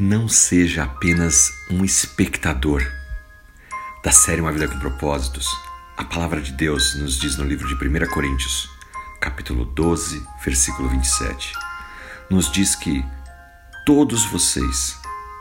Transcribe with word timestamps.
Não 0.00 0.28
seja 0.28 0.84
apenas 0.84 1.52
um 1.68 1.84
espectador 1.84 2.86
da 4.04 4.12
série 4.12 4.40
Uma 4.40 4.52
Vida 4.52 4.68
com 4.68 4.78
Propósitos. 4.78 5.44
A 5.96 6.04
palavra 6.04 6.40
de 6.40 6.52
Deus 6.52 6.94
nos 6.94 7.18
diz 7.18 7.36
no 7.36 7.42
livro 7.42 7.66
de 7.66 7.74
1 7.74 8.08
Coríntios, 8.08 8.70
capítulo 9.20 9.64
12, 9.64 10.24
versículo 10.44 10.88
27. 10.88 11.52
Nos 12.30 12.48
diz 12.48 12.76
que 12.76 13.04
todos 13.84 14.24
vocês, 14.26 14.96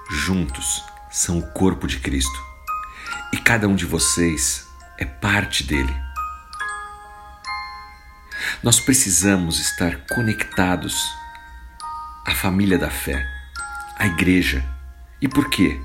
juntos, 0.10 0.84
são 1.12 1.38
o 1.38 1.52
corpo 1.52 1.86
de 1.86 2.00
Cristo 2.00 2.44
e 3.32 3.38
cada 3.38 3.68
um 3.68 3.76
de 3.76 3.86
vocês 3.86 4.68
é 4.98 5.06
parte 5.06 5.64
dele. 5.66 5.96
Nós 8.64 8.80
precisamos 8.80 9.60
estar 9.60 9.98
conectados 10.08 11.00
à 12.26 12.34
família 12.34 12.80
da 12.80 12.90
fé 12.90 13.37
a 13.98 14.06
igreja. 14.06 14.64
E 15.22 15.28
por 15.28 15.50
quê? 15.50 15.80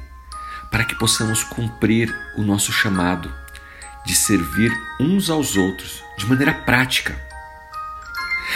Para 0.71 0.85
que 0.85 0.95
possamos 0.95 1.43
cumprir 1.43 2.15
o 2.37 2.43
nosso 2.43 2.73
chamado 2.73 3.33
de 4.05 4.15
servir 4.15 4.73
uns 5.01 5.31
aos 5.31 5.57
outros 5.57 6.05
de 6.19 6.27
maneira 6.27 6.53
prática. 6.53 7.19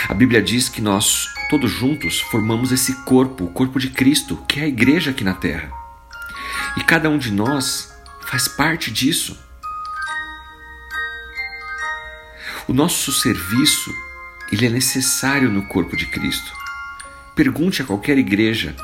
A 0.08 0.14
Bíblia 0.14 0.42
diz 0.42 0.68
que 0.68 0.82
nós, 0.82 1.26
todos 1.48 1.70
juntos, 1.70 2.20
formamos 2.20 2.70
esse 2.70 3.04
corpo, 3.04 3.44
o 3.44 3.52
corpo 3.52 3.78
de 3.78 3.88
Cristo, 3.88 4.36
que 4.46 4.60
é 4.60 4.64
a 4.64 4.68
igreja 4.68 5.10
aqui 5.10 5.24
na 5.24 5.34
terra. 5.34 5.70
E 6.76 6.84
cada 6.84 7.08
um 7.08 7.16
de 7.16 7.32
nós 7.32 7.94
faz 8.22 8.46
parte 8.48 8.90
disso. 8.90 9.38
O 12.68 12.72
nosso 12.72 13.12
serviço, 13.12 13.94
ele 14.52 14.66
é 14.66 14.68
necessário 14.68 15.48
no 15.48 15.66
corpo 15.68 15.96
de 15.96 16.06
Cristo. 16.06 16.52
Pergunte 17.34 17.80
a 17.80 17.84
qualquer 17.84 18.18
igreja 18.18 18.76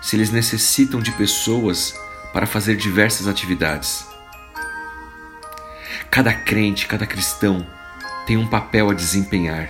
se 0.00 0.16
eles 0.16 0.30
necessitam 0.30 1.00
de 1.00 1.12
pessoas 1.12 1.94
para 2.32 2.46
fazer 2.46 2.76
diversas 2.76 3.26
atividades. 3.26 4.06
Cada 6.10 6.32
crente, 6.32 6.86
cada 6.86 7.06
cristão 7.06 7.66
tem 8.26 8.36
um 8.36 8.46
papel 8.46 8.90
a 8.90 8.94
desempenhar 8.94 9.68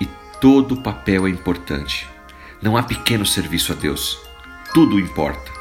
e 0.00 0.06
todo 0.40 0.82
papel 0.82 1.26
é 1.26 1.30
importante. 1.30 2.08
Não 2.60 2.76
há 2.76 2.82
pequeno 2.82 3.24
serviço 3.24 3.72
a 3.72 3.74
Deus, 3.74 4.18
tudo 4.74 4.98
importa. 4.98 5.52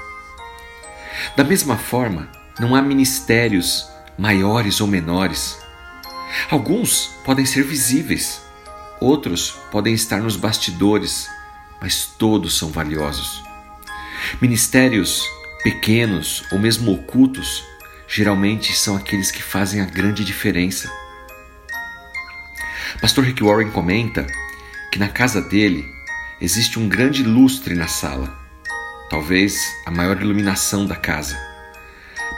Da 1.35 1.43
mesma 1.43 1.77
forma, 1.77 2.29
não 2.59 2.75
há 2.75 2.81
ministérios 2.81 3.87
maiores 4.17 4.81
ou 4.81 4.87
menores. 4.87 5.59
Alguns 6.49 7.11
podem 7.23 7.45
ser 7.45 7.63
visíveis, 7.63 8.41
outros 8.99 9.51
podem 9.71 9.93
estar 9.93 10.19
nos 10.19 10.35
bastidores, 10.35 11.29
mas 11.79 12.05
todos 12.05 12.57
são 12.57 12.69
valiosos. 12.69 13.46
Ministérios 14.41 15.23
pequenos 15.63 16.43
ou 16.51 16.59
mesmo 16.59 16.93
ocultos 16.93 17.63
geralmente 18.07 18.73
são 18.73 18.95
aqueles 18.95 19.31
que 19.31 19.41
fazem 19.41 19.81
a 19.81 19.85
grande 19.85 20.23
diferença. 20.23 20.91
Pastor 23.01 23.25
Rick 23.25 23.43
Warren 23.43 23.71
comenta 23.71 24.25
que 24.91 24.99
na 24.99 25.09
casa 25.09 25.41
dele 25.41 25.83
existe 26.39 26.79
um 26.79 26.87
grande 26.87 27.23
lustre 27.23 27.75
na 27.75 27.87
sala, 27.87 28.37
talvez 29.09 29.59
a 29.85 29.91
maior 29.91 30.21
iluminação 30.21 30.85
da 30.85 30.95
casa. 30.95 31.37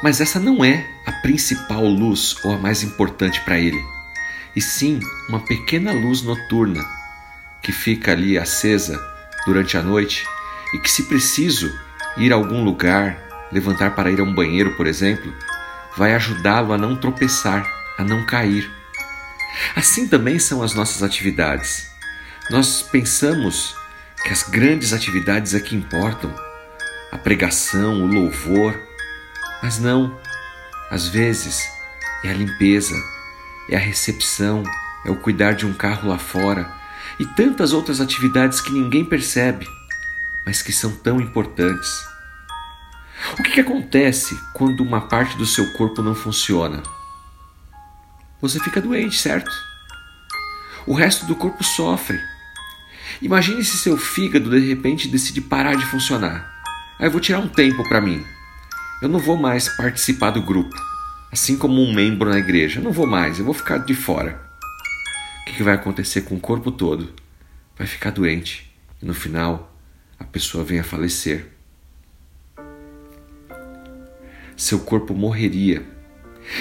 Mas 0.01 0.21
essa 0.21 0.39
não 0.39 0.63
é 0.63 0.85
a 1.05 1.11
principal 1.11 1.85
luz 1.85 2.37
ou 2.43 2.53
a 2.53 2.57
mais 2.57 2.81
importante 2.83 3.41
para 3.41 3.59
ele, 3.59 3.79
e 4.55 4.61
sim 4.61 4.99
uma 5.27 5.41
pequena 5.41 5.91
luz 5.91 6.21
noturna 6.21 6.85
que 7.61 7.71
fica 7.71 8.11
ali 8.11 8.37
acesa 8.37 8.99
durante 9.45 9.77
a 9.77 9.83
noite 9.83 10.25
e 10.73 10.80
que, 10.80 10.89
se 10.89 11.03
preciso 11.03 11.72
ir 12.17 12.31
a 12.31 12.36
algum 12.36 12.64
lugar, 12.64 13.17
levantar 13.52 13.95
para 13.95 14.12
ir 14.12 14.20
a 14.20 14.23
um 14.23 14.34
banheiro, 14.34 14.75
por 14.75 14.88
exemplo, 14.88 15.34
vai 15.95 16.14
ajudá-lo 16.14 16.73
a 16.73 16.78
não 16.78 16.95
tropeçar, 16.95 17.66
a 17.98 18.03
não 18.03 18.25
cair. 18.25 18.70
Assim 19.75 20.08
também 20.08 20.40
são 20.40 20.62
as 20.62 20.74
nossas 20.74 21.03
atividades. 21.03 21.90
Nós 22.50 22.81
pensamos 22.81 23.75
que 24.24 24.29
as 24.29 24.44
grandes 24.44 24.94
atividades 24.94 25.53
é 25.53 25.59
que 25.59 25.75
importam, 25.75 26.34
a 27.12 27.18
pregação, 27.18 28.03
o 28.03 28.08
louvor, 28.08 28.79
mas 29.62 29.79
não. 29.79 30.18
Às 30.91 31.08
vezes 31.08 31.68
é 32.24 32.29
a 32.29 32.34
limpeza, 32.34 32.96
é 33.69 33.75
a 33.75 33.79
recepção, 33.79 34.63
é 35.06 35.12
o 35.12 35.16
cuidar 35.16 35.53
de 35.53 35.66
um 35.66 35.74
carro 35.74 36.09
lá 36.09 36.18
fora 36.18 36.72
e 37.19 37.25
tantas 37.25 37.74
outras 37.74 38.02
atividades 38.02 38.62
que 38.62 38.72
ninguém 38.72 39.03
percebe 39.03 39.68
mas 40.49 40.63
que 40.63 40.73
são 40.73 40.91
tão 40.95 41.21
importantes. 41.21 42.03
O 43.37 43.43
que, 43.43 43.51
que 43.51 43.59
acontece 43.59 44.35
quando 44.55 44.81
uma 44.81 44.99
parte 44.99 45.37
do 45.37 45.45
seu 45.45 45.71
corpo 45.73 46.01
não 46.01 46.15
funciona? 46.15 46.81
Você 48.41 48.59
fica 48.59 48.81
doente, 48.81 49.15
certo? 49.15 49.51
O 50.87 50.95
resto 50.95 51.27
do 51.27 51.35
corpo 51.35 51.63
sofre. 51.63 52.19
Imagine 53.21 53.63
se 53.63 53.77
seu 53.77 53.95
fígado 53.95 54.49
de 54.49 54.67
repente 54.67 55.07
decide 55.07 55.39
parar 55.39 55.75
de 55.75 55.85
funcionar. 55.85 56.51
Aí 56.97 57.05
eu 57.05 57.11
vou 57.11 57.21
tirar 57.21 57.37
um 57.37 57.47
tempo 57.47 57.87
para 57.87 58.01
mim. 58.01 58.25
Eu 59.03 59.07
não 59.07 59.19
vou 59.19 59.37
mais 59.37 59.69
participar 59.77 60.31
do 60.31 60.41
grupo, 60.41 60.75
assim 61.31 61.59
como 61.59 61.79
um 61.79 61.93
membro 61.93 62.27
na 62.27 62.39
igreja. 62.39 62.79
Eu 62.79 62.83
não 62.83 62.91
vou 62.91 63.05
mais, 63.05 63.37
eu 63.37 63.45
vou 63.45 63.53
ficar 63.53 63.77
de 63.77 63.93
fora. 63.93 64.41
O 65.41 65.45
que, 65.45 65.57
que 65.57 65.63
vai 65.63 65.75
acontecer 65.75 66.21
com 66.21 66.33
o 66.33 66.39
corpo 66.39 66.71
todo? 66.71 67.13
Vai 67.77 67.85
ficar 67.85 68.09
doente 68.09 68.75
e 68.99 69.05
no 69.05 69.13
final 69.13 69.69
a 70.19 70.24
pessoa 70.24 70.63
vem 70.63 70.80
a 70.80 70.84
falecer. 70.84 71.47
Seu 74.56 74.80
corpo 74.80 75.13
morreria. 75.13 75.84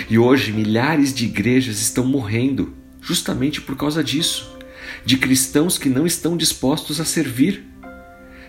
E 0.09 0.19
hoje 0.19 0.53
milhares 0.53 1.13
de 1.13 1.25
igrejas 1.25 1.81
estão 1.81 2.05
morrendo 2.05 2.77
justamente 3.01 3.61
por 3.61 3.77
causa 3.77 4.05
disso 4.05 4.59
de 5.05 5.17
cristãos 5.17 5.79
que 5.79 5.89
não 5.89 6.07
estão 6.07 6.37
dispostos 6.37 7.01
a 7.01 7.05
servir. 7.05 7.65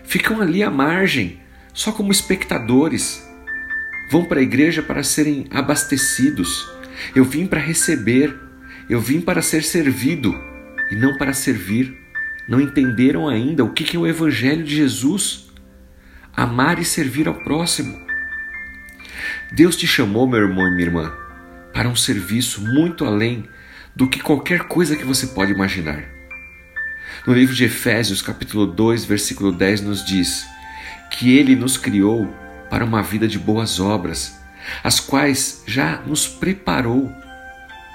Ficam 0.04 0.40
ali 0.40 0.62
à 0.62 0.70
margem, 0.70 1.40
só 1.72 1.92
como 1.92 2.12
espectadores. 2.12 3.26
Vão 4.10 4.24
para 4.24 4.40
a 4.40 4.42
igreja 4.42 4.82
para 4.82 5.02
serem 5.02 5.46
abastecidos. 5.50 6.68
Eu 7.14 7.24
vim 7.24 7.46
para 7.46 7.60
receber, 7.60 8.36
eu 8.88 9.00
vim 9.00 9.20
para 9.20 9.42
ser 9.42 9.62
servido 9.62 10.34
e 10.90 10.96
não 10.96 11.16
para 11.16 11.32
servir 11.32 11.96
não 12.50 12.60
entenderam 12.60 13.28
ainda 13.28 13.64
o 13.64 13.72
que 13.72 13.96
é 13.96 13.98
o 13.98 14.08
Evangelho 14.08 14.64
de 14.64 14.74
Jesus. 14.74 15.48
Amar 16.36 16.80
e 16.80 16.84
servir 16.84 17.28
ao 17.28 17.34
próximo. 17.34 17.96
Deus 19.52 19.76
te 19.76 19.86
chamou, 19.86 20.26
meu 20.26 20.40
irmão 20.40 20.66
e 20.66 20.70
minha 20.72 20.86
irmã, 20.86 21.12
para 21.72 21.88
um 21.88 21.94
serviço 21.94 22.60
muito 22.60 23.04
além 23.04 23.48
do 23.94 24.08
que 24.08 24.20
qualquer 24.20 24.64
coisa 24.64 24.96
que 24.96 25.04
você 25.04 25.28
pode 25.28 25.52
imaginar. 25.52 26.02
No 27.24 27.32
livro 27.32 27.54
de 27.54 27.64
Efésios, 27.64 28.20
capítulo 28.20 28.66
2, 28.66 29.04
versículo 29.04 29.52
10, 29.52 29.82
nos 29.82 30.04
diz 30.04 30.44
que 31.12 31.36
Ele 31.36 31.54
nos 31.54 31.76
criou 31.76 32.34
para 32.68 32.84
uma 32.84 33.02
vida 33.02 33.28
de 33.28 33.38
boas 33.38 33.78
obras, 33.78 34.40
as 34.82 34.98
quais 34.98 35.62
já 35.66 36.00
nos 36.04 36.26
preparou, 36.26 37.12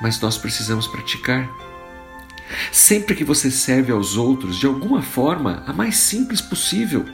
mas 0.01 0.21
nós 0.21 0.37
precisamos 0.37 0.87
praticar. 0.87 1.49
Sempre 2.71 3.15
que 3.15 3.23
você 3.23 3.49
serve 3.49 3.91
aos 3.91 4.17
outros 4.17 4.57
de 4.57 4.65
alguma 4.65 5.01
forma, 5.01 5.63
a 5.65 5.73
mais 5.73 5.97
simples 5.97 6.41
possível, 6.41 7.05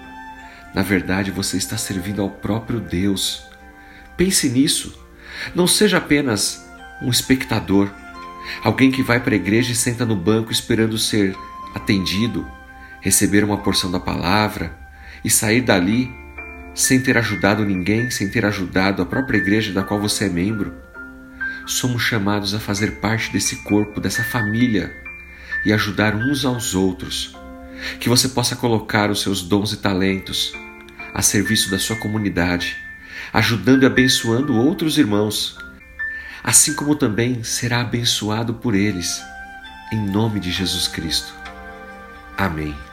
na 0.74 0.82
verdade 0.82 1.32
você 1.32 1.58
está 1.58 1.78
servindo 1.78 2.22
ao 2.22 2.30
próprio 2.30 2.80
Deus. 2.80 3.46
Pense 4.18 4.50
nisso. 4.50 5.00
Não 5.56 5.68
seja 5.68 5.98
apenas 5.98 6.66
um 7.02 7.10
espectador, 7.10 7.90
alguém 8.64 8.92
que 8.92 9.02
vai 9.02 9.20
para 9.20 9.34
a 9.34 9.38
igreja 9.38 9.72
e 9.72 9.76
senta 9.76 10.06
no 10.06 10.16
banco 10.16 10.52
esperando 10.52 10.98
ser 10.98 11.36
atendido, 11.74 12.50
receber 13.00 13.44
uma 13.44 13.58
porção 13.58 13.90
da 13.90 14.00
palavra 14.00 14.78
e 15.24 15.30
sair 15.30 15.62
dali 15.62 16.12
sem 16.74 17.02
ter 17.02 17.18
ajudado 17.18 17.66
ninguém, 17.66 18.10
sem 18.10 18.30
ter 18.30 18.46
ajudado 18.46 19.02
a 19.02 19.06
própria 19.06 19.38
igreja 19.38 19.74
da 19.74 19.84
qual 19.84 20.00
você 20.00 20.26
é 20.26 20.30
membro. 20.30 20.74
Somos 21.66 22.02
chamados 22.02 22.54
a 22.54 22.60
fazer 22.60 23.00
parte 23.00 23.32
desse 23.32 23.58
corpo, 23.64 24.00
dessa 24.00 24.24
família 24.24 24.92
e 25.66 25.74
ajudar 25.74 26.16
uns 26.16 26.46
aos 26.46 26.76
outros. 26.76 27.36
Que 28.00 28.10
você 28.10 28.30
possa 28.30 28.56
colocar 28.56 29.10
os 29.10 29.22
seus 29.22 29.42
dons 29.42 29.74
e 29.74 29.78
talentos 29.78 30.54
a 31.14 31.22
serviço 31.22 31.70
da 31.70 31.80
sua 31.80 31.96
comunidade, 31.96 32.78
ajudando 33.34 33.84
e 33.84 33.86
abençoando 33.86 34.56
outros 34.56 34.98
irmãos, 34.98 35.58
assim 36.44 36.74
como 36.74 36.96
também 36.96 37.44
será 37.44 37.82
abençoado 37.82 38.54
por 38.54 38.76
eles, 38.76 39.22
em 39.92 40.00
nome 40.00 40.40
de 40.40 40.52
Jesus 40.52 40.88
Cristo. 40.88 41.34
Amém. 42.38 42.91